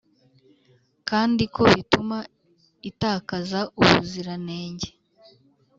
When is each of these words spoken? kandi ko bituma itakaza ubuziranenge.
kandi 1.09 1.43
ko 1.55 1.61
bituma 1.73 2.17
itakaza 2.89 3.59
ubuziranenge. 3.79 4.89